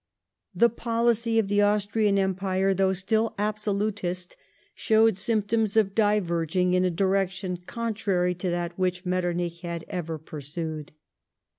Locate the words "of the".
1.37-1.61